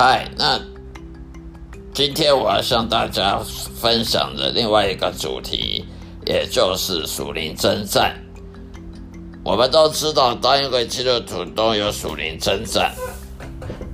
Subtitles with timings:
[0.00, 0.60] 嗨，那
[1.92, 3.40] 今天我要向大家
[3.80, 5.84] 分享的另外一个主题，
[6.24, 8.14] 也就是属灵征战。
[9.42, 12.94] 我们都知道，当一个基督徒都有属灵征战，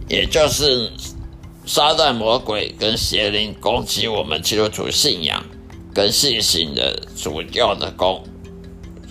[0.07, 0.93] 也就是
[1.65, 5.43] 撒旦魔鬼跟邪灵攻击我们基督徒信仰
[5.95, 8.23] 跟信心的主要的攻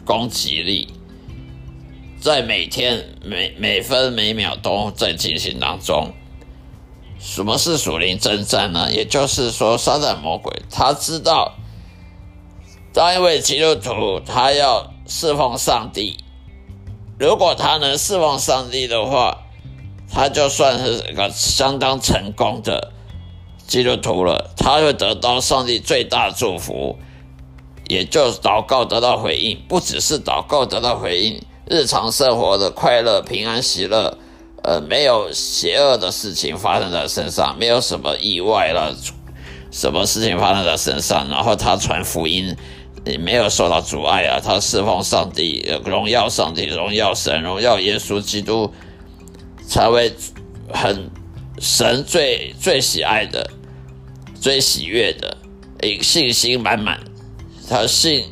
[0.06, 0.88] 攻击力，
[2.22, 6.14] 在每天每每分每秒都在进行当中。
[7.26, 8.92] 什么是属灵征战呢？
[8.92, 11.54] 也就是说，撒旦魔鬼他知道，
[12.92, 16.18] 当一位基督徒他要侍奉上帝，
[17.18, 19.38] 如果他能侍奉上帝的话，
[20.12, 22.92] 他就算是一个相当成功的
[23.66, 24.52] 基督徒了。
[24.58, 26.98] 他会得到上帝最大祝福，
[27.88, 34.18] 也就祷告得到回应，不只是祷告得到回应，日常生活的快乐、平安、喜乐。
[34.64, 38.96] 呃，没有邪恶的事情发生在身上，没有什么意外了，
[39.72, 42.56] 什么事情发生在身上，然后他传福音
[43.06, 48.74] 也没有受到阻碍啊，他侍奉上帝，荣耀上帝，荣耀神，荣耀耶稣基督，
[49.68, 50.14] 成为
[50.72, 51.12] 很
[51.60, 53.50] 神最最喜爱的、
[54.40, 55.38] 最喜悦的，
[56.02, 57.02] 信心满满，
[57.70, 58.28] 他信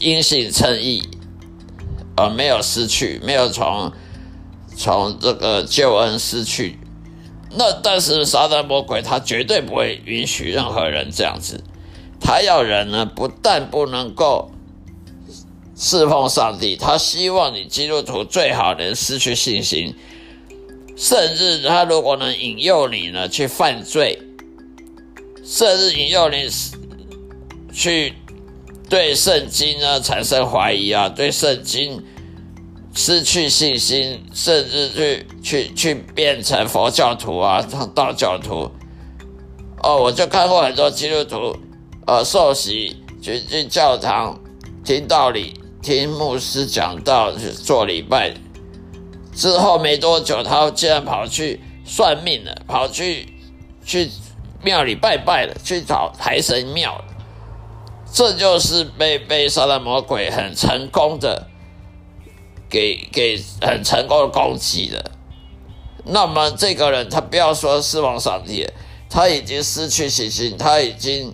[0.00, 1.08] 因信称义，
[2.16, 3.92] 而没有失去，没有从。
[4.76, 6.78] 从这个救恩失去，
[7.56, 11.62] 那但是撒旦魔鬼他绝对不会允许任何人这样子，
[12.20, 14.50] 他要人呢不但不能够
[15.76, 19.94] 侍奉上帝，他希望你基督徒最好能失去信心，
[20.96, 24.20] 甚至他如果能引诱你呢去犯罪，
[25.44, 26.48] 甚至引诱你
[27.72, 28.14] 去
[28.88, 32.02] 对圣经呢产生怀疑啊，对圣经。
[32.94, 38.70] 失去信心，甚至去去去变成佛教徒啊，当道教徒。
[39.82, 41.56] 哦，我就看过很多基督徒，
[42.06, 44.40] 呃，受洗去去教堂
[44.84, 48.32] 听道理，听牧师讲道，去做礼拜。
[49.34, 53.28] 之后没多久，他竟然跑去算命了，跑去
[53.84, 54.08] 去
[54.62, 57.04] 庙里拜拜了，去找财神庙了。
[58.12, 61.48] 这就是被被撒旦魔鬼很成功的。
[62.74, 65.12] 给给很成功的攻击了，
[66.06, 68.68] 那么这个人他不要说失望上帝，
[69.08, 71.32] 他已经失去信心，他已经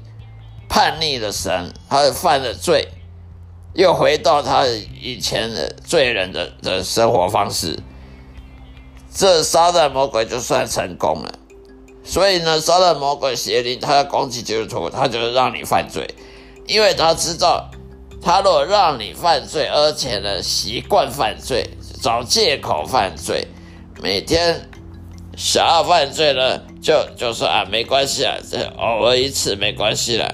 [0.69, 2.89] 叛逆了神，他犯了罪，
[3.73, 7.79] 又回到他以前的罪人的的生活方式，
[9.11, 11.39] 这撒旦魔鬼就算成功了。
[12.05, 16.15] 所以呢，撒旦魔鬼邪灵他要攻击基督徒，他就是让你犯罪，
[16.67, 17.71] 因为他知道。
[18.23, 21.71] 他若让你犯罪，而且呢习惯犯罪，
[22.03, 23.47] 找借口犯罪，
[24.03, 24.69] 每天
[25.37, 30.31] 想要犯罪呢，就就说啊没关系啊，这偶尔一次没关系了。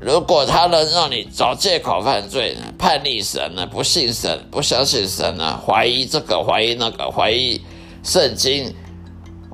[0.00, 2.56] 如果他能让你找借口犯罪？
[2.78, 3.66] 叛逆神呢？
[3.66, 5.58] 不信神，不相信神呢？
[5.64, 7.62] 怀疑这个，怀疑那个，怀疑
[8.02, 8.74] 圣经，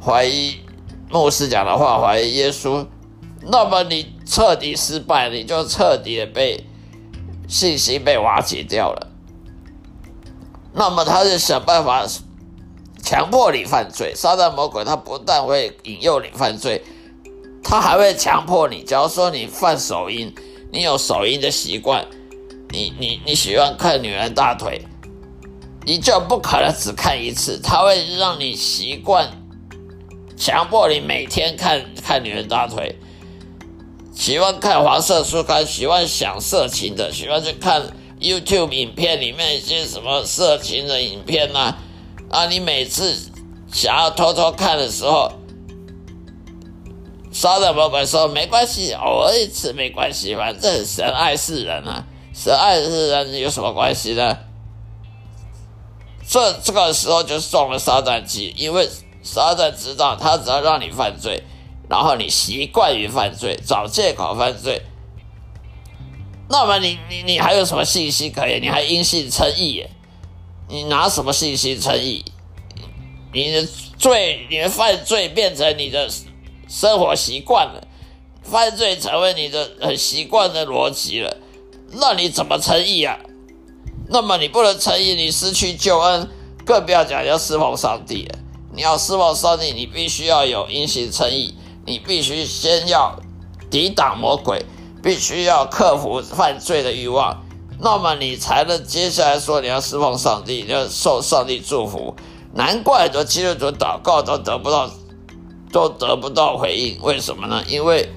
[0.04, 0.56] 怀疑
[1.08, 2.84] 牧师讲的话，怀疑耶稣，
[3.42, 6.64] 那么你彻底失败，你就彻底的被
[7.50, 9.08] 信心被瓦解掉了。
[10.72, 12.06] 那么他就想办法
[13.02, 14.14] 强迫你犯罪。
[14.14, 16.82] 撒旦魔鬼他不但会引诱你犯罪。
[17.62, 20.32] 他还会强迫你，假如说你犯手淫，
[20.72, 22.06] 你有手淫的习惯，
[22.70, 24.80] 你你你喜欢看女人大腿，
[25.84, 29.28] 你就不可能只看一次，他会让你习惯，
[30.36, 32.98] 强迫你每天看看女人大腿，
[34.20, 37.82] 喜欢看黄色书刊，喜欢想色情的，喜欢去看
[38.20, 41.74] YouTube 影片里面一些什么色情的影片呐，
[42.28, 43.16] 啊，你每次
[43.72, 45.32] 想要偷偷看的时候。
[47.32, 54.36] 撒旦魔鬼说：“没关系，偶尔一次没关系，反正神爱世人啊，神爱世人有什么关系呢？”
[56.28, 58.86] 这这个时候就中了撒旦计，因为
[59.22, 61.42] 撒旦知道他只要让你犯罪，
[61.90, 64.80] 然后你习惯于犯罪，找借口犯罪，
[66.48, 68.62] 那么你你你还有什么信息可言？
[68.62, 69.84] 你还因信称义？
[70.68, 72.24] 你拿什么信息称义？
[73.34, 73.66] 你的
[73.98, 76.08] 罪，你的犯罪变成你的。
[76.72, 77.82] 生活习惯了，
[78.44, 81.36] 犯罪成为你的很习惯的逻辑了，
[81.90, 83.18] 那你怎么诚意啊？
[84.08, 86.28] 那么你不能诚意，你失去救恩，
[86.64, 88.38] 更不要讲要侍奉上帝了。
[88.72, 91.56] 你要侍奉上帝，你必须要有因行诚意，
[91.90, 93.16] 你必须先要
[93.68, 94.64] 抵挡魔鬼，
[95.02, 97.42] 必须要克服犯罪的欲望，
[97.80, 102.14] 那么你才能接下来说你要侍奉上帝，要受上帝祝福。
[102.54, 104.88] 难怪很多基督徒祷告都得不到。
[105.72, 107.62] 都得不到回应，为什么呢？
[107.68, 108.10] 因为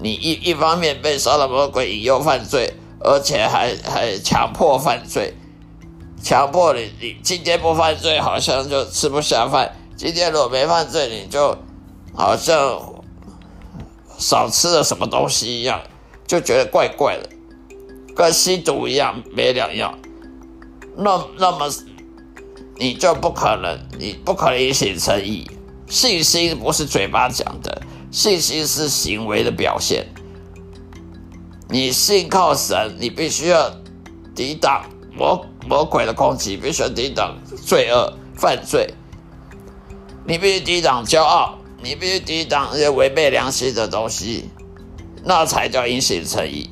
[0.00, 5.32] 你一一方面被杀了魔鬼引诱犯罪，而且还还强迫犯罪，
[6.20, 11.56] 强迫你你今天不犯罪，好像就吃不下饭；今天如果没犯罪，你就
[12.12, 12.76] 好像
[14.18, 15.80] 少吃了什么东西一样，
[16.26, 17.28] 就觉得怪怪的，
[18.14, 19.98] 跟吸毒一样没两样。
[20.96, 21.70] 那那么
[22.78, 25.50] 你就不可能，你不可能心诚意。
[25.88, 30.06] 信心不是嘴巴讲的，信心是行为的表现。
[31.68, 33.70] 你信靠神，你必须要
[34.34, 38.92] 抵挡魔魔鬼的攻击，必须要抵挡罪恶犯罪。
[40.26, 44.50] 你必须抵挡骄傲，你必须抵挡那些违背良心的东西，
[45.24, 46.70] 那才叫因信诚意。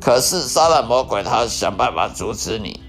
[0.00, 2.80] 可是杀了魔鬼他想办法阻止你，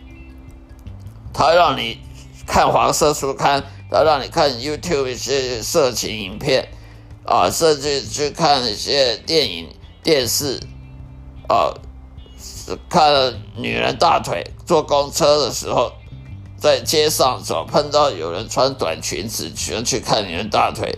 [1.34, 2.00] 他让你
[2.46, 3.64] 看黄色书刊。
[3.92, 6.68] 他让你看 YouTube 一些色情影片，
[7.26, 9.70] 啊，甚至去看一些电影、
[10.02, 10.60] 电视，
[11.48, 11.70] 啊，
[12.90, 14.44] 看女人大腿。
[14.66, 15.92] 坐公车的时候，
[16.58, 20.98] 在街上走，碰到有人穿短裙子，喜欢去看女人大腿，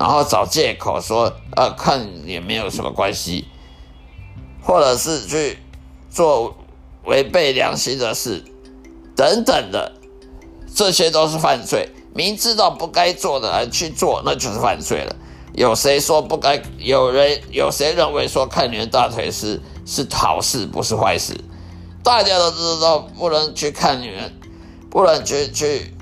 [0.00, 3.46] 然后找借口说，啊，看也没有什么关系，
[4.62, 5.58] 或者是去
[6.08, 6.56] 做
[7.04, 8.42] 违背良心的事，
[9.14, 9.92] 等等的，
[10.74, 11.90] 这些都是犯罪。
[12.14, 15.14] 明知道不该做的而去做，那就是犯罪了。
[15.52, 16.62] 有谁说不该？
[16.78, 21.38] 有人有谁认为说看女人大腿是是好事，不是坏事？
[22.02, 24.34] 大家都知道不能去看女人，
[24.88, 25.94] 不能去去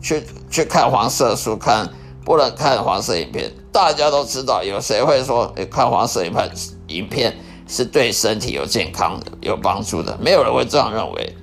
[0.00, 1.90] 去去看黄色书刊，
[2.30, 3.52] 不能看黄色影片。
[3.72, 6.52] 大家都知道，有谁会说看黄色影片
[6.86, 10.16] 影片是对身体有健康的、有帮助的？
[10.20, 11.34] 没有人会这样认为。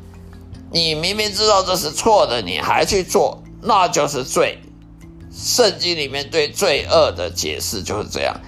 [0.71, 3.43] 你明明知道这是错的，你还去做。
[3.61, 4.59] 那就是罪。
[5.29, 8.39] 圣经里面对罪恶的解释就是这样：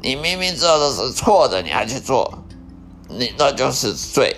[0.00, 2.44] 你明明知道这是错的，你还去做，
[3.08, 4.36] 你那就是罪。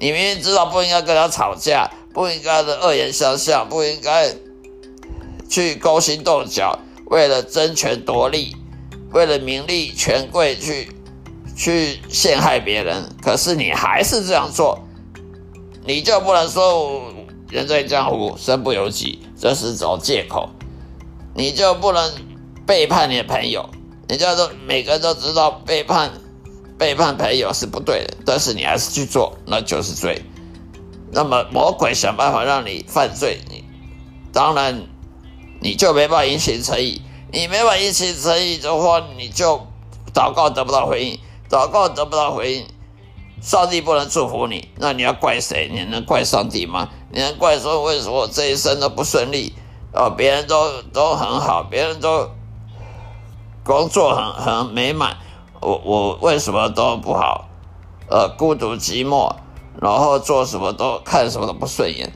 [0.00, 4.34] 你明明知道不应该跟他吵架，不应该的恶言相向，不应该
[5.48, 8.56] 去勾心斗角，为了争权夺利，
[9.12, 10.88] 为了名利权贵去
[11.56, 14.78] 去陷害别人，可是你还是这样做，
[15.84, 17.02] 你就不能说。
[17.48, 20.50] 人在江湖，身不由己，这是找借口。
[21.32, 22.12] 你就不能
[22.66, 23.70] 背叛你的朋友？
[24.08, 26.10] 人家都每个人都知道背叛
[26.76, 30.20] 背叛朋友是不对的，但是你还是去做，那就是罪。
[31.12, 33.62] 那么魔鬼想办法让你犯罪，你
[34.32, 34.82] 当然
[35.66, 37.02] 你就没办法引起诚意。
[37.32, 39.66] 你没办法引起诚意的话，你就
[40.14, 41.18] 祷告得不到回应，
[41.50, 42.66] 祷告得不到回应。
[43.42, 45.68] 上帝不能祝福你，那你要怪谁？
[45.72, 46.88] 你能怪上帝吗？
[47.10, 49.54] 你能怪说为什么这一生都不顺利？
[49.92, 52.30] 哦，别人都都很好，别人都
[53.64, 55.16] 工作很很美满，
[55.60, 57.48] 我我为什么都不好？
[58.08, 59.34] 呃孤独寂寞，
[59.82, 62.12] 然后做什么都看什么都不顺眼，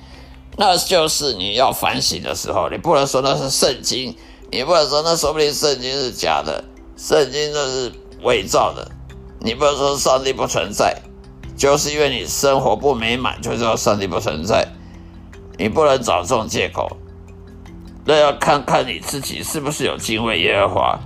[0.61, 2.69] 那就是你要反省的时候。
[2.69, 4.15] 你不能说那是圣经，
[4.51, 6.63] 你不能说那说不定圣经是假的，
[6.99, 7.91] 圣经那是
[8.25, 8.87] 伪造的。
[9.39, 11.01] 你不能说上帝不存在，
[11.57, 14.69] 就是因为你生活不美满，就知道上帝不存在。
[15.57, 16.95] 你不能找这种借口。
[18.05, 21.01] 那要看看你自己是不是有敬畏耶和华。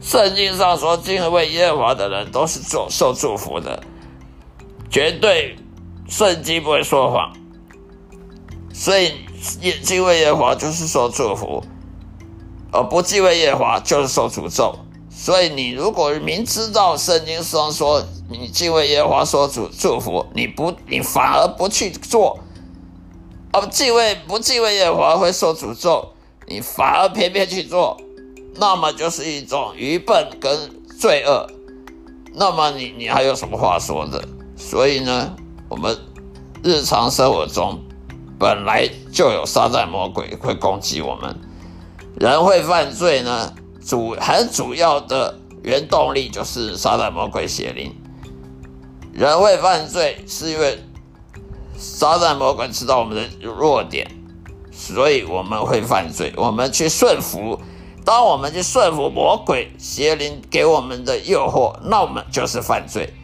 [0.00, 3.82] 圣经上说，敬畏耶和华的人都是受受祝福的，
[4.90, 5.54] 绝对
[6.08, 7.30] 圣经不会说谎。
[8.78, 9.14] 所以，
[9.82, 11.64] 敬畏耶和华就是受祝福，
[12.70, 14.78] 而不敬畏耶和华就是受诅咒。
[15.10, 22.38] 所以，你如果明知道圣经上说你敬畏耶和华受祝祝福，你不，你反而不去做，
[23.50, 26.12] 而敬畏不敬畏耶和华会受诅咒。
[26.46, 27.96] 你反而偏偏去做，
[28.56, 31.48] 那么就是一种愚笨跟罪恶。
[32.34, 34.22] 那么你你还有什么话说的？
[34.54, 35.34] 所以呢，
[35.70, 35.98] 我们
[36.62, 37.80] 日常生活中
[38.38, 41.38] 本来就有撒旦魔鬼会攻击我们，
[42.20, 47.94] 人会犯罪呢，主很主要的原动力就是撒旦魔鬼邪灵。
[49.12, 50.78] 人会犯罪是因为
[51.78, 54.10] 撒旦魔鬼知道我们的弱点。
[54.78, 57.58] 所以我们会犯罪，我们去顺服。
[58.04, 63.14] 当我们去顺服魔鬼邪灵给我们的诱惑，那我们就是犯罪。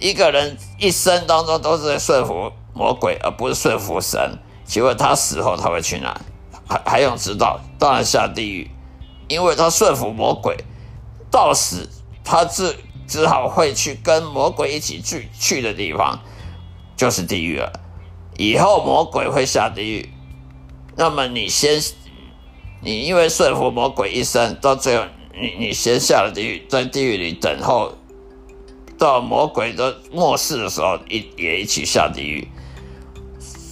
[0.00, 4.38] 一个人一生当中都是在顺服魔鬼，而不是顺服神。
[4.68, 6.20] 请问他死后他会去哪？
[6.68, 7.58] 还还用知道？
[7.78, 8.70] 当然下地狱，
[9.26, 10.54] 因为他顺服魔鬼，
[11.30, 11.88] 到死
[12.22, 16.20] 他只只好会去跟魔鬼一起去去的地方，
[16.94, 17.72] 就是地狱了。
[18.36, 20.10] 以后魔鬼会下地狱。
[20.96, 21.80] 那么你先，
[22.82, 27.94] 你因为顺服魔鬼一生，到最后你你先下了地狱，在地狱里等候，
[28.98, 32.46] 到魔鬼的末世的时候，一也一起下地狱。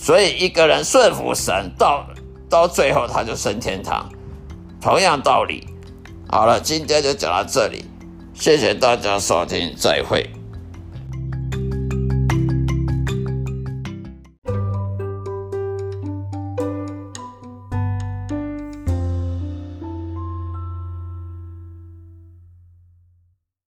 [0.07, 2.07] 所以一个人顺服神，到
[2.49, 4.09] 到最后他就升天堂，
[4.81, 5.67] 同样道理。
[6.29, 7.85] 好了，今天就讲到这里，
[8.33, 10.36] 谢谢大家收听，再会。